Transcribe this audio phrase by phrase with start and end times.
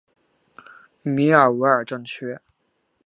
[1.03, 2.39] 米尔维尔镇区。